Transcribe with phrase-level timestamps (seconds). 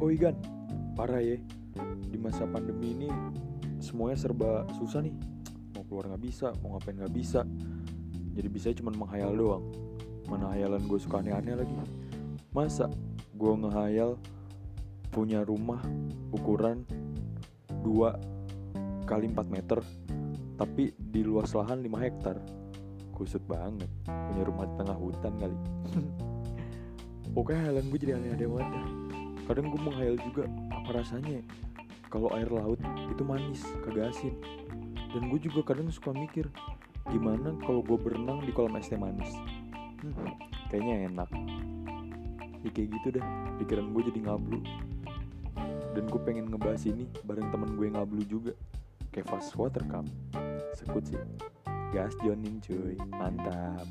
[0.00, 0.36] Gan
[0.96, 1.36] parah ya.
[2.08, 3.08] Di masa pandemi ini
[3.80, 5.12] semuanya serba susah nih.
[5.76, 7.44] Mau keluar nggak bisa mau ngapain nggak bisa.
[8.32, 9.64] Jadi bisa cuma menghayal doang.
[10.28, 11.74] Mana hayalan gue suka aneh-aneh lagi.
[12.52, 12.88] Masa
[13.36, 14.16] gue ngehayal
[15.12, 15.80] punya rumah
[16.32, 16.84] ukuran
[17.82, 19.82] 2 kali 4 meter
[20.60, 22.36] tapi di luas lahan 5 hektar.
[23.16, 23.88] Kusut banget.
[24.04, 25.56] Punya rumah di tengah hutan kali.
[27.34, 29.09] Pokoknya hayalan gue jadi aneh-aneh banget.
[29.50, 31.44] Kadang gue menghayal juga apa rasanya ya?
[32.06, 32.78] Kalau air laut
[33.10, 34.38] itu manis kagak asin.
[35.10, 36.46] Dan gue juga kadang suka mikir
[37.10, 39.34] gimana kalau gue berenang di kolam es teh manis?
[40.06, 40.38] Hmm,
[40.70, 41.30] kayaknya enak.
[42.62, 43.26] Ya kayak gitu dah
[43.58, 44.58] pikiran gue jadi ngablu.
[45.98, 48.54] Dan gue pengen ngebahas ini bareng temen gue ngablu juga.
[49.10, 50.06] Kayak fast water cup
[50.78, 51.18] sekut sih.
[51.90, 52.94] Gas jonin cuy.
[53.18, 53.82] Mantap